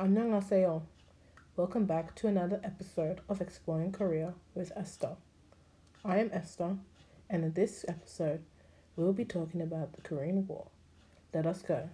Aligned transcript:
안녕하세요. 0.00 0.86
Welcome 1.56 1.86
back 1.86 2.14
to 2.14 2.28
another 2.28 2.60
episode 2.62 3.20
of 3.28 3.40
Exploring 3.40 3.90
Korea 3.90 4.34
with 4.54 4.70
Esther. 4.76 5.16
I 6.04 6.18
am 6.18 6.30
Esther, 6.32 6.76
and 7.28 7.42
in 7.42 7.52
this 7.54 7.84
episode, 7.88 8.44
we 8.94 9.02
will 9.02 9.12
be 9.12 9.24
talking 9.24 9.60
about 9.60 9.94
the 9.94 10.02
Korean 10.02 10.46
War. 10.46 10.68
Let 11.34 11.46
us 11.46 11.62
go. 11.62 11.88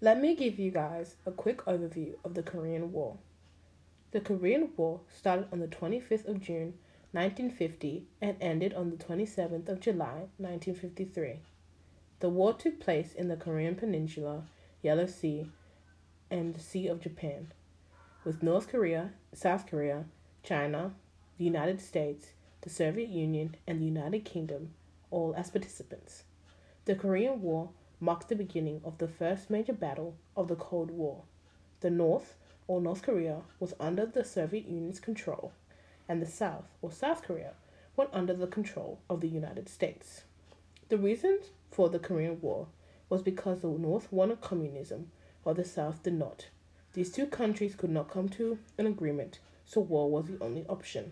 Let 0.00 0.20
me 0.20 0.36
give 0.36 0.60
you 0.60 0.70
guys 0.70 1.16
a 1.26 1.32
quick 1.32 1.64
overview 1.64 2.14
of 2.24 2.34
the 2.34 2.44
Korean 2.44 2.92
War. 2.92 3.16
The 4.12 4.20
Korean 4.20 4.70
War 4.76 5.00
started 5.12 5.48
on 5.50 5.58
the 5.58 5.66
25th 5.66 6.28
of 6.28 6.40
June 6.40 6.74
1950 7.10 8.06
and 8.22 8.36
ended 8.40 8.72
on 8.72 8.90
the 8.90 8.96
27th 8.96 9.68
of 9.68 9.80
July 9.80 10.28
1953. 10.38 11.40
The 12.20 12.30
war 12.30 12.54
took 12.54 12.80
place 12.80 13.12
in 13.12 13.28
the 13.28 13.36
Korean 13.36 13.74
Peninsula, 13.74 14.44
Yellow 14.82 15.06
Sea, 15.06 15.50
and 16.30 16.54
the 16.54 16.60
Sea 16.60 16.88
of 16.88 17.00
Japan, 17.00 17.52
with 18.24 18.42
North 18.42 18.68
Korea, 18.68 19.10
South 19.34 19.66
Korea, 19.66 20.06
China, 20.42 20.94
the 21.36 21.44
United 21.44 21.80
States, 21.80 22.32
the 22.62 22.70
Soviet 22.70 23.10
Union, 23.10 23.54
and 23.66 23.80
the 23.80 23.84
United 23.84 24.24
Kingdom 24.24 24.72
all 25.10 25.34
as 25.36 25.50
participants. 25.50 26.24
The 26.86 26.94
Korean 26.94 27.42
War 27.42 27.70
marked 28.00 28.28
the 28.28 28.36
beginning 28.36 28.80
of 28.84 28.98
the 28.98 29.08
first 29.08 29.50
major 29.50 29.72
battle 29.72 30.16
of 30.36 30.48
the 30.48 30.56
Cold 30.56 30.90
War. 30.90 31.22
The 31.80 31.90
North, 31.90 32.34
or 32.66 32.80
North 32.80 33.02
Korea, 33.02 33.42
was 33.60 33.74
under 33.78 34.06
the 34.06 34.24
Soviet 34.24 34.66
Union's 34.66 35.00
control, 35.00 35.52
and 36.08 36.22
the 36.22 36.26
South, 36.26 36.64
or 36.80 36.90
South 36.90 37.22
Korea, 37.22 37.52
went 37.96 38.10
under 38.12 38.34
the 38.34 38.46
control 38.46 39.00
of 39.10 39.20
the 39.20 39.28
United 39.28 39.68
States. 39.68 40.22
The 40.88 40.96
reason 40.96 41.40
for 41.72 41.88
the 41.88 41.98
Korean 41.98 42.40
War 42.40 42.68
was 43.08 43.20
because 43.20 43.60
the 43.60 43.68
North 43.68 44.12
wanted 44.12 44.40
communism, 44.40 45.10
while 45.42 45.54
the 45.56 45.64
South 45.64 46.04
did 46.04 46.14
not. 46.14 46.46
These 46.92 47.10
two 47.10 47.26
countries 47.26 47.74
could 47.74 47.90
not 47.90 48.08
come 48.08 48.28
to 48.30 48.58
an 48.78 48.86
agreement, 48.86 49.40
so 49.64 49.80
war 49.80 50.08
was 50.08 50.26
the 50.26 50.38
only 50.40 50.64
option. 50.68 51.10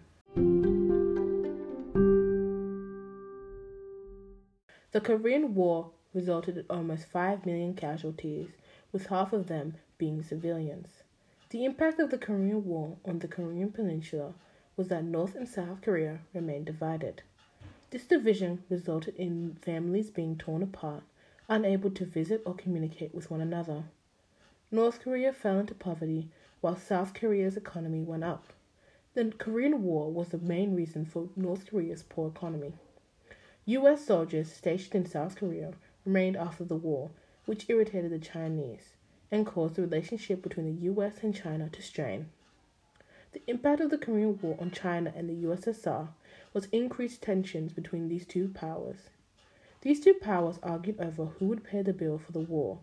The 4.92 5.00
Korean 5.00 5.56
War 5.56 5.90
resulted 6.12 6.56
in 6.56 6.66
almost 6.70 7.06
5 7.06 7.44
million 7.44 7.74
casualties, 7.74 8.50
with 8.92 9.06
half 9.06 9.32
of 9.32 9.48
them 9.48 9.74
being 9.98 10.22
civilians. 10.22 11.02
The 11.50 11.64
impact 11.64 11.98
of 11.98 12.10
the 12.10 12.18
Korean 12.18 12.64
War 12.64 12.96
on 13.04 13.18
the 13.18 13.26
Korean 13.26 13.72
Peninsula 13.72 14.34
was 14.76 14.86
that 14.88 15.02
North 15.02 15.34
and 15.34 15.48
South 15.48 15.82
Korea 15.82 16.20
remained 16.32 16.66
divided. 16.66 17.22
This 17.94 18.06
division 18.06 18.64
resulted 18.68 19.14
in 19.14 19.54
families 19.62 20.10
being 20.10 20.36
torn 20.36 20.64
apart, 20.64 21.04
unable 21.48 21.92
to 21.92 22.04
visit 22.04 22.42
or 22.44 22.52
communicate 22.52 23.14
with 23.14 23.30
one 23.30 23.40
another. 23.40 23.84
North 24.72 24.98
Korea 24.98 25.32
fell 25.32 25.60
into 25.60 25.76
poverty, 25.76 26.28
while 26.60 26.74
South 26.74 27.14
Korea's 27.14 27.56
economy 27.56 28.02
went 28.02 28.24
up. 28.24 28.52
The 29.14 29.26
Korean 29.38 29.84
War 29.84 30.10
was 30.10 30.30
the 30.30 30.38
main 30.38 30.74
reason 30.74 31.04
for 31.04 31.28
North 31.36 31.70
Korea's 31.70 32.02
poor 32.02 32.26
economy. 32.30 32.72
U.S. 33.66 34.04
soldiers 34.04 34.50
stationed 34.50 34.96
in 34.96 35.06
South 35.06 35.36
Korea 35.36 35.74
remained 36.04 36.36
after 36.36 36.64
the 36.64 36.74
war, 36.74 37.12
which 37.46 37.70
irritated 37.70 38.10
the 38.10 38.18
Chinese 38.18 38.94
and 39.30 39.46
caused 39.46 39.76
the 39.76 39.82
relationship 39.82 40.42
between 40.42 40.66
the 40.66 40.86
US 40.86 41.22
and 41.22 41.32
China 41.32 41.68
to 41.68 41.80
strain. 41.80 42.28
The 43.34 43.42
impact 43.48 43.80
of 43.80 43.90
the 43.90 43.98
Korean 43.98 44.38
War 44.40 44.56
on 44.60 44.70
China 44.70 45.12
and 45.16 45.28
the 45.28 45.44
USSR 45.44 46.06
was 46.52 46.68
increased 46.70 47.20
tensions 47.20 47.72
between 47.72 48.06
these 48.06 48.24
two 48.24 48.46
powers. 48.46 49.10
These 49.80 49.98
two 49.98 50.14
powers 50.14 50.60
argued 50.62 51.00
over 51.00 51.24
who 51.24 51.46
would 51.46 51.64
pay 51.64 51.82
the 51.82 51.92
bill 51.92 52.16
for 52.16 52.30
the 52.30 52.38
war. 52.38 52.78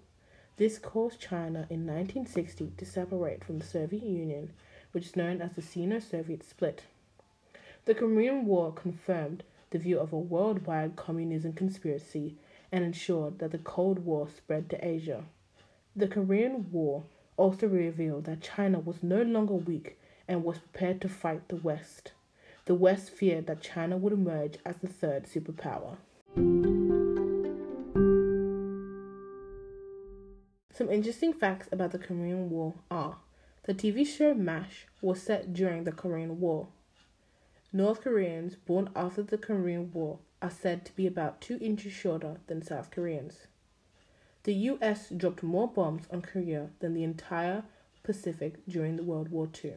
This 0.58 0.78
caused 0.78 1.22
China 1.22 1.68
in 1.70 1.88
1960 1.88 2.74
to 2.76 2.86
separate 2.86 3.46
from 3.46 3.60
the 3.60 3.66
Soviet 3.66 4.04
Union, 4.04 4.52
which 4.92 5.06
is 5.06 5.16
known 5.16 5.42
as 5.42 5.54
the 5.54 5.62
Sino 5.62 6.00
Soviet 6.00 6.44
split. 6.44 6.84
The 7.86 7.96
Korean 7.96 8.46
War 8.46 8.74
confirmed 8.74 9.44
the 9.70 9.80
view 9.80 10.02
of 10.02 10.12
a 10.12 10.20
worldwide 10.20 10.98
communism 10.98 11.54
conspiracy 11.54 12.36
and 12.74 12.84
ensured 12.84 13.40
that 13.40 13.52
the 13.52 13.58
Cold 13.58 14.00
War 14.00 14.28
spread 14.28 14.70
to 14.72 14.86
Asia. 14.86 15.24
The 15.96 16.10
Korean 16.10 16.70
War 16.74 17.06
also 17.38 17.68
revealed 17.68 18.26
that 18.26 18.42
China 18.42 18.82
was 18.82 19.02
no 19.02 19.22
longer 19.22 19.54
weak 19.54 19.98
and 20.32 20.46
was 20.46 20.60
prepared 20.60 21.02
to 21.02 21.10
fight 21.10 21.50
the 21.50 21.58
West. 21.58 22.14
The 22.64 22.74
West 22.74 23.10
feared 23.10 23.48
that 23.48 23.62
China 23.62 23.98
would 23.98 24.14
emerge 24.14 24.60
as 24.66 24.78
the 24.78 24.88
third 24.88 25.26
superpower. 25.26 25.98
Some 30.74 30.90
interesting 30.90 31.34
facts 31.34 31.68
about 31.70 31.92
the 31.92 32.00
Korean 32.00 32.50
War 32.50 32.76
are 32.90 33.18
the 33.64 33.74
TV 33.74 34.08
show 34.08 34.34
MASH 34.34 34.88
was 35.02 35.22
set 35.22 35.52
during 35.52 35.84
the 35.84 35.92
Korean 35.92 36.40
War. 36.40 36.70
North 37.74 38.00
Koreans 38.00 38.56
born 38.56 38.90
after 38.96 39.24
the 39.24 39.38
Korean 39.38 39.92
War 39.92 40.20
are 40.42 40.50
said 40.50 40.86
to 40.86 40.96
be 40.96 41.06
about 41.06 41.42
two 41.42 41.58
inches 41.60 41.92
shorter 41.92 42.38
than 42.48 42.62
South 42.62 42.90
Koreans. 42.90 43.48
The 44.44 44.54
US 44.54 45.10
dropped 45.10 45.44
more 45.44 45.68
bombs 45.68 46.08
on 46.10 46.22
Korea 46.22 46.70
than 46.80 46.94
the 46.94 47.04
entire 47.04 47.66
Pacific 48.02 48.66
during 48.66 48.96
the 48.96 49.04
World 49.04 49.28
War 49.28 49.50
II. 49.64 49.74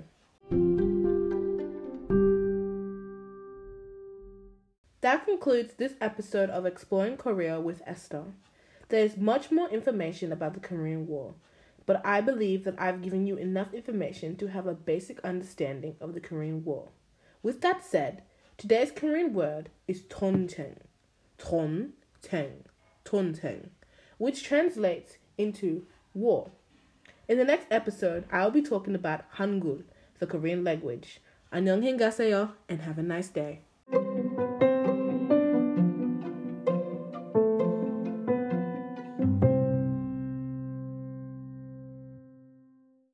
That 5.03 5.23
concludes 5.23 5.75
this 5.75 5.93
episode 6.01 6.49
of 6.49 6.65
Exploring 6.65 7.15
Korea 7.15 7.61
with 7.61 7.81
Esther. 7.85 8.25
There 8.89 9.05
is 9.05 9.15
much 9.15 9.49
more 9.49 9.69
information 9.69 10.33
about 10.33 10.55
the 10.55 10.59
Korean 10.59 11.07
War, 11.07 11.35
but 11.85 12.05
I 12.05 12.19
believe 12.19 12.65
that 12.65 12.75
I've 12.77 13.01
given 13.01 13.25
you 13.25 13.37
enough 13.37 13.73
information 13.73 14.35
to 14.35 14.47
have 14.47 14.67
a 14.67 14.73
basic 14.73 15.21
understanding 15.21 15.95
of 16.01 16.13
the 16.13 16.19
Korean 16.19 16.65
War. 16.65 16.89
With 17.41 17.61
that 17.61 17.85
said, 17.85 18.23
Today's 18.57 18.91
Korean 18.91 19.33
word 19.33 19.69
is 19.87 20.01
toncheng, 20.01 20.79
toncheng, 21.37 22.65
toncheng, 23.05 23.69
which 24.17 24.43
translates 24.43 25.17
into 25.37 25.85
war. 26.13 26.51
In 27.29 27.37
the 27.37 27.45
next 27.45 27.67
episode, 27.71 28.25
I'll 28.33 28.51
be 28.51 28.61
talking 28.61 28.95
about 28.95 29.31
Hangul, 29.37 29.83
the 30.19 30.27
Korean 30.27 30.65
language. 30.65 31.21
안녕히 31.53 31.97
가세요 31.97 32.51
and 32.67 32.81
have 32.81 32.97
a 32.97 33.01
nice 33.01 33.29
day. 33.29 33.61